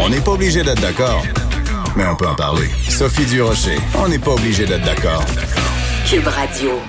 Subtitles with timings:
[0.00, 1.22] On n'est pas obligé d'être d'accord,
[1.96, 2.68] mais on peut en parler.
[2.88, 5.24] Sophie Durocher, on n'est pas obligé d'être d'accord.
[6.06, 6.80] Cube Radio.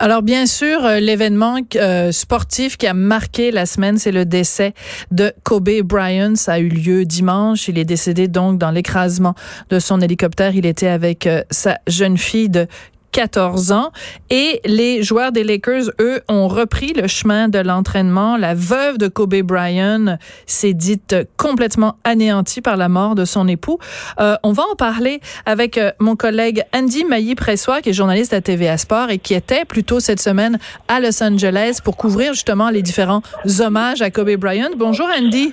[0.00, 4.72] Alors bien sûr, euh, l'événement euh, sportif qui a marqué la semaine, c'est le décès
[5.10, 6.36] de Kobe Bryant.
[6.36, 7.66] Ça a eu lieu dimanche.
[7.66, 9.34] Il est décédé donc dans l'écrasement
[9.70, 10.54] de son hélicoptère.
[10.54, 12.68] Il était avec euh, sa jeune fille de
[13.12, 13.90] 14 ans.
[14.30, 18.36] Et les joueurs des Lakers, eux, ont repris le chemin de l'entraînement.
[18.36, 23.78] La veuve de Kobe Bryant s'est dite complètement anéantie par la mort de son époux.
[24.20, 28.40] Euh, on va en parler avec euh, mon collègue Andy Mailly-Pressois, qui est journaliste à
[28.40, 32.82] TVA Sport et qui était plutôt cette semaine à Los Angeles pour couvrir justement les
[32.82, 33.22] différents
[33.60, 34.70] hommages à Kobe Bryant.
[34.76, 35.52] Bonjour Andy.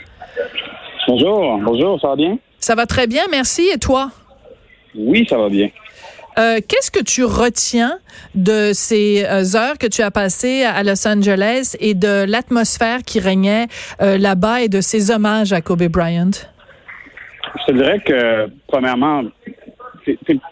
[1.08, 2.38] Bonjour, bonjour, ça va bien?
[2.59, 3.69] Ça va très bien, merci.
[3.73, 4.09] Et toi?
[4.95, 5.69] Oui, ça va bien.
[6.38, 7.97] Euh, qu'est-ce que tu retiens
[8.33, 13.19] de ces euh, heures que tu as passées à Los Angeles et de l'atmosphère qui
[13.19, 13.67] régnait
[14.02, 16.31] euh, là-bas et de ces hommages à Kobe Bryant?
[17.59, 19.23] Je te dirais que, premièrement,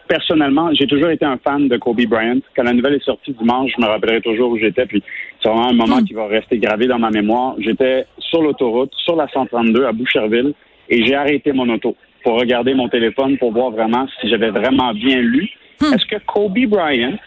[0.07, 2.39] personnellement, j'ai toujours été un fan de Kobe Bryant.
[2.55, 4.85] Quand la nouvelle est sortie dimanche, je me rappellerai toujours où j'étais.
[4.85, 5.03] Puis
[5.41, 6.05] c'est vraiment un moment hmm.
[6.05, 7.55] qui va rester gravé dans ma mémoire.
[7.59, 10.53] J'étais sur l'autoroute, sur la 132 à Boucherville,
[10.89, 14.93] et j'ai arrêté mon auto pour regarder mon téléphone pour voir vraiment si j'avais vraiment
[14.93, 15.49] bien lu
[15.83, 15.93] Hmm.
[15.93, 17.17] Est-ce que Kobe Bryant,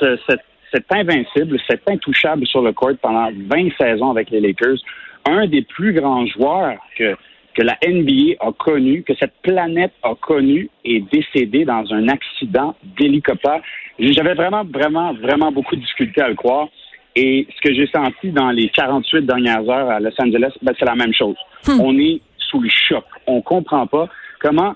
[0.00, 4.78] cet, invincible, cet intouchable sur le court pendant 20 saisons avec les Lakers,
[5.26, 7.16] un des plus grands joueurs que,
[7.54, 12.76] que la NBA a connu, que cette planète a connu, est décédé dans un accident
[12.96, 13.62] d'hélicoptère?
[13.98, 16.68] J'avais vraiment, vraiment, vraiment beaucoup de difficultés à le croire.
[17.16, 20.84] Et ce que j'ai senti dans les 48 dernières heures à Los Angeles, ben, c'est
[20.84, 21.36] la même chose.
[21.66, 21.80] Hmm.
[21.80, 23.04] On est sous le choc.
[23.26, 24.74] On comprend pas comment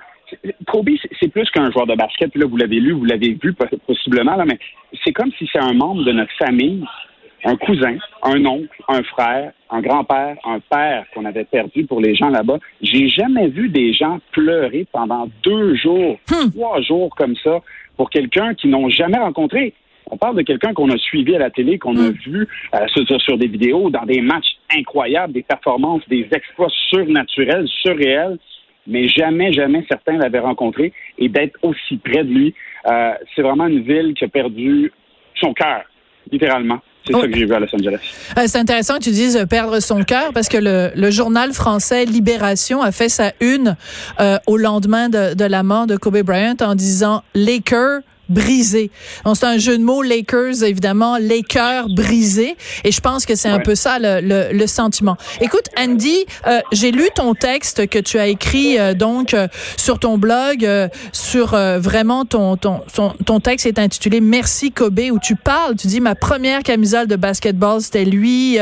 [0.66, 2.34] Kobe, c'est plus qu'un joueur de basket.
[2.37, 3.54] là, vous l'avez lu, vous l'avez vu
[3.87, 4.59] possiblement, là, mais
[5.04, 6.84] c'est comme si c'est un membre de notre famille,
[7.44, 12.15] un cousin, un oncle, un frère, un grand-père, un père qu'on avait perdu pour les
[12.15, 12.59] gens là-bas.
[12.81, 16.50] J'ai jamais vu des gens pleurer pendant deux jours, hmm.
[16.50, 17.60] trois jours comme ça
[17.97, 19.75] pour quelqu'un qu'ils n'ont jamais rencontré.
[20.10, 22.16] On parle de quelqu'un qu'on a suivi à la télé, qu'on a hmm.
[22.26, 22.87] vu euh,
[23.19, 28.38] sur, des vidéos, dans des matchs incroyables, des performances, des exploits surnaturels, surréels
[28.87, 32.54] mais jamais, jamais certains l'avaient rencontré et d'être aussi près de lui.
[32.91, 34.93] Euh, c'est vraiment une ville qui a perdu
[35.41, 35.82] son cœur,
[36.31, 36.81] littéralement.
[37.04, 38.32] C'est ça que j'ai vu à Los Angeles.
[38.38, 41.53] Euh, c'est intéressant que tu dises euh, perdre son cœur parce que le, le, journal
[41.53, 43.76] français Libération a fait sa une
[44.47, 48.00] au lendemain de, de, la mort de Kobe Bryant en disant Laker
[48.32, 48.91] brisé.
[49.25, 53.34] Donc c'est un jeu de mots Lakers évidemment, les cœurs brisés et je pense que
[53.34, 55.16] c'est un peu ça le, le, le, sentiment.
[55.41, 59.98] Écoute Andy, euh, j'ai lu ton texte que tu as écrit euh, donc euh, sur
[59.98, 60.69] ton blog
[61.12, 65.87] sur vraiment ton, ton ton ton texte est intitulé Merci Kobe où tu parles, tu
[65.87, 68.59] dis ma première camisole de basketball c'était lui.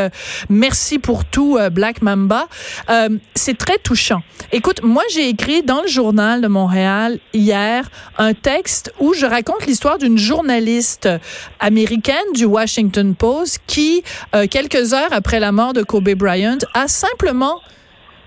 [0.49, 2.49] merci pour tout Black Mamba.
[3.35, 4.23] c'est très touchant.
[4.53, 7.89] Écoute, moi j'ai écrit dans le journal de Montréal hier
[8.19, 11.09] un texte où je raconte l'histoire d'une journaliste
[11.59, 14.03] américaine du Washington Post qui,
[14.35, 17.61] euh, quelques heures après la mort de Kobe Bryant, a simplement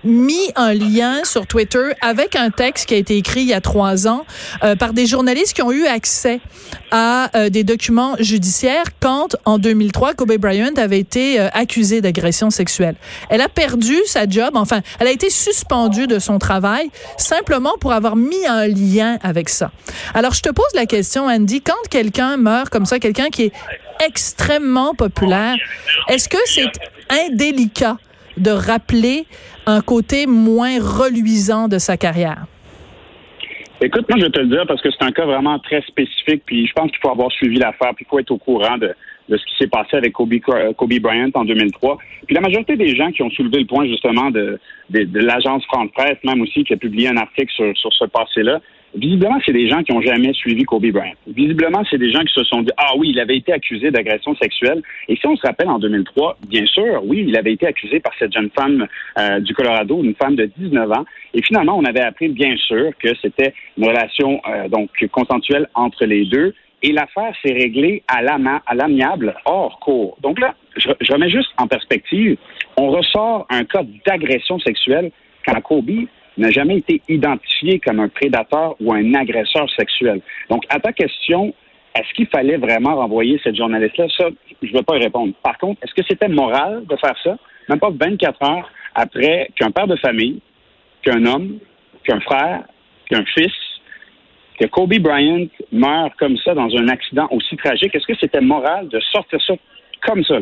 [0.04, 3.60] mis un lien sur Twitter avec un texte qui a été écrit il y a
[3.60, 4.24] trois ans
[4.62, 6.40] euh, par des journalistes qui ont eu accès
[6.90, 12.50] à euh, des documents judiciaires quand, en 2003, Kobe Bryant avait été euh, accusé d'agression
[12.50, 12.96] sexuelle.
[13.30, 17.92] Elle a perdu sa job, enfin, elle a été suspendue de son travail simplement pour
[17.92, 19.70] avoir mis un lien avec ça.
[20.14, 23.52] Alors, je te pose la question, Andy, quand quelqu'un meurt comme ça, quelqu'un qui est
[24.04, 25.56] extrêmement populaire,
[26.08, 26.70] est-ce que c'est
[27.10, 27.96] indélicat
[28.36, 29.24] de rappeler
[29.66, 32.46] un côté moins reluisant de sa carrière?
[33.80, 36.42] Écoute, moi, je vais te le dire parce que c'est un cas vraiment très spécifique,
[36.46, 38.94] puis je pense qu'il faut avoir suivi l'affaire, puis il faut être au courant de,
[39.28, 41.98] de ce qui s'est passé avec Kobe, euh, Kobe Bryant en 2003.
[42.26, 44.58] Puis la majorité des gens qui ont soulevé le point, justement, de,
[44.90, 48.60] de, de l'agence France-Presse, même aussi, qui a publié un article sur, sur ce passé-là,
[48.94, 51.14] Visiblement, c'est des gens qui n'ont jamais suivi Kobe Bryant.
[51.26, 54.36] Visiblement, c'est des gens qui se sont dit Ah oui, il avait été accusé d'agression
[54.36, 54.82] sexuelle.
[55.08, 58.12] Et si on se rappelle en 2003, bien sûr, oui, il avait été accusé par
[58.18, 58.86] cette jeune femme
[59.18, 61.04] euh, du Colorado, une femme de 19 ans.
[61.34, 66.04] Et finalement, on avait appris bien sûr que c'était une relation euh, donc consensuelle entre
[66.04, 70.18] les deux et l'affaire s'est réglée à l'amiable hors cours.
[70.20, 72.36] Donc là, je, je remets juste en perspective,
[72.76, 75.10] on ressort un cas d'agression sexuelle
[75.46, 80.20] quand Kobe n'a jamais été identifié comme un prédateur ou un agresseur sexuel.
[80.50, 81.54] Donc, à ta question,
[81.94, 84.06] est-ce qu'il fallait vraiment renvoyer cette journaliste-là?
[84.16, 84.28] Ça,
[84.62, 85.32] je ne vais pas répondre.
[85.42, 87.36] Par contre, est-ce que c'était moral de faire ça?
[87.68, 90.40] Même pas 24 heures après qu'un père de famille,
[91.02, 91.58] qu'un homme,
[92.04, 92.64] qu'un frère,
[93.08, 93.52] qu'un fils,
[94.58, 98.88] que Kobe Bryant meurt comme ça dans un accident aussi tragique, est-ce que c'était moral
[98.88, 99.54] de sortir ça
[100.02, 100.38] comme ça,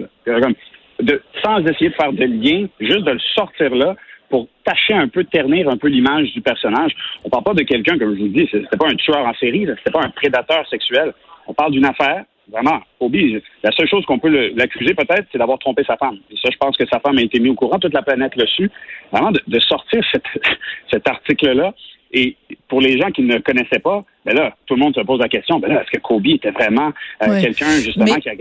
[1.42, 3.94] sans essayer de faire de lien, juste de le sortir là,
[4.32, 6.92] pour tâcher un peu, ternir un peu l'image du personnage.
[7.22, 9.66] On parle pas de quelqu'un, comme je vous dis, c'était pas un tueur en série,
[9.66, 11.12] c'était pas un prédateur sexuel.
[11.46, 13.14] On parle d'une affaire, vraiment, Kobe,
[13.62, 16.16] la seule chose qu'on peut l'accuser peut-être, c'est d'avoir trompé sa femme.
[16.30, 18.34] Et ça, je pense que sa femme a été mise au courant, toute la planète
[18.36, 18.70] le su.
[19.12, 20.02] Vraiment, de, sortir
[20.90, 21.74] cet article-là.
[22.14, 22.34] Et
[22.68, 25.20] pour les gens qui ne le connaissaient pas, ben là, tout le monde se pose
[25.20, 26.90] la question, ben là, est-ce que Kobe était vraiment
[27.22, 28.34] euh, quelqu'un, justement, qui a...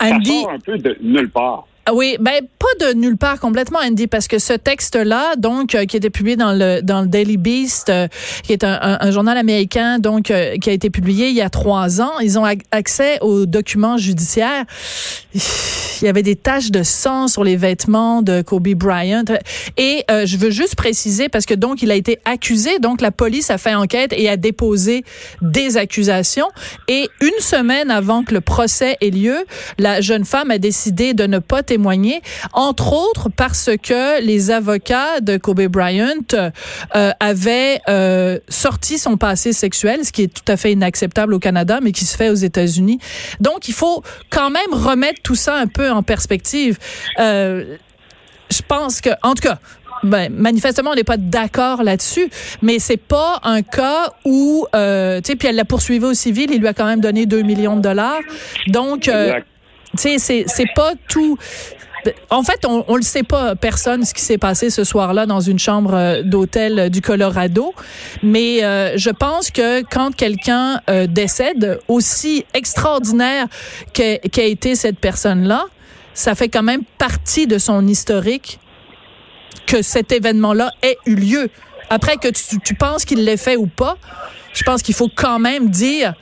[0.00, 1.68] Ça sort un peu de nulle part.
[1.92, 5.96] Oui, ben pas de nulle part complètement, Andy, parce que ce texte-là, donc, euh, qui
[5.96, 8.08] était publié dans le dans le Daily Beast, euh,
[8.42, 11.48] qui est un, un, journal américain, donc, euh, qui a été publié il y a
[11.48, 14.64] trois ans, ils ont accès aux documents judiciaires.
[15.34, 19.24] Il y avait des taches de sang sur les vêtements de Kobe Bryant.
[19.78, 23.50] Et je veux juste préciser, parce que donc, il a été accusé, donc la police
[23.50, 25.04] a fait enquête et a déposé
[25.40, 26.48] des accusations.
[26.88, 29.46] Et une semaine avant que le procès ait lieu,
[29.78, 31.75] la jeune femme a décidé de ne pas témoigner,
[32.52, 39.52] entre autres parce que les avocats de Kobe Bryant euh, avaient euh, sorti son passé
[39.52, 42.34] sexuel, ce qui est tout à fait inacceptable au Canada, mais qui se fait aux
[42.34, 42.98] États-Unis.
[43.40, 46.78] Donc, il faut quand même remettre tout ça un peu en perspective.
[47.18, 47.76] Euh,
[48.50, 49.58] je pense que, en tout cas,
[50.02, 52.28] ben, manifestement, on n'est pas d'accord là-dessus,
[52.62, 56.60] mais c'est pas un cas où, tu sais, puis elle l'a poursuivi au civil, il
[56.60, 58.20] lui a quand même donné 2 millions de dollars.
[58.68, 59.10] Donc,
[59.92, 61.38] tu sais, c'est pas tout.
[62.30, 65.40] En fait, on, on le sait pas, personne, ce qui s'est passé ce soir-là dans
[65.40, 67.74] une chambre euh, d'hôtel du Colorado.
[68.22, 73.46] Mais euh, je pense que quand quelqu'un euh, décède, aussi extraordinaire
[73.92, 75.64] qu'a été cette personne-là,
[76.14, 78.58] ça fait quand même partie de son historique
[79.66, 81.50] que cet événement-là ait eu lieu.
[81.90, 83.96] Après que tu, tu penses qu'il l'ait fait ou pas,
[84.52, 86.14] je pense qu'il faut quand même dire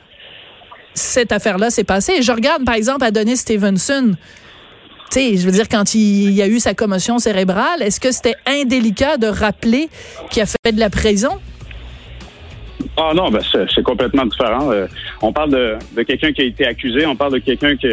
[0.95, 2.21] cette affaire-là s'est passée.
[2.21, 4.13] Je regarde, par exemple, Adonis Stevenson.
[5.11, 8.11] Tu sais, je veux dire, quand il, y a eu sa commotion cérébrale, est-ce que
[8.11, 9.89] c'était indélicat de rappeler
[10.31, 11.39] qu'il a fait de la prison?
[12.97, 14.71] Ah non, ben c'est complètement différent.
[14.71, 14.87] Euh,
[15.21, 17.87] on parle de, de quelqu'un qui a été accusé, on parle de quelqu'un qui,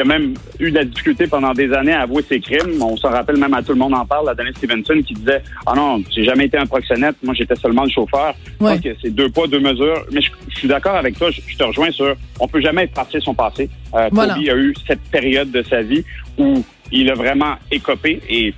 [0.00, 2.82] qui a même eu de la difficulté pendant des années à avouer ses crimes.
[2.82, 5.42] On s'en rappelle même à tout le monde en parle, la Dennis Stevenson qui disait
[5.66, 8.34] Ah non, j'ai jamais été un proxénète, moi j'étais seulement le chauffeur.
[8.60, 8.78] Ouais.
[8.78, 10.04] Donc c'est deux poids, deux mesures.
[10.12, 13.34] Mais je, suis d'accord avec toi, je, te rejoins sur on peut jamais effacer son
[13.34, 13.68] passé.
[13.94, 16.04] Euh, Kobe a eu cette période de sa vie
[16.38, 18.54] où il a vraiment écopé et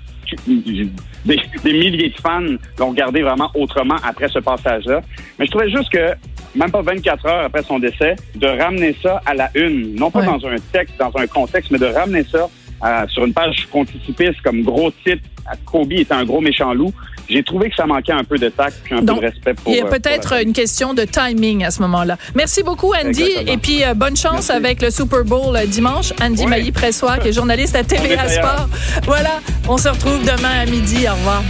[0.47, 2.41] des, des milliers de fans
[2.79, 5.00] l'ont regardé vraiment autrement après ce passage-là.
[5.39, 6.12] Mais je trouvais juste que
[6.55, 10.23] même pas 24 heures après son décès, de ramener ça à la une, non pas
[10.23, 12.49] dans un texte, dans un contexte, mais de ramener ça
[12.85, 15.23] euh, sur une page conticipiste comme gros titre,
[15.65, 16.93] Kobe est un gros méchant loup.
[17.29, 19.73] J'ai trouvé que ça manquait un peu de tact et un peu de respect pour.
[19.73, 22.17] Il y a euh, peut-être une question de timing à ce moment-là.
[22.35, 23.29] Merci beaucoup, Andy.
[23.47, 26.13] Et puis, euh, bonne chance avec le Super Bowl dimanche.
[26.21, 28.69] Andy Mailly-Pressoir, qui est journaliste à TVA Sport.
[29.05, 31.07] Voilà, on se retrouve demain à midi.
[31.09, 31.43] Au revoir.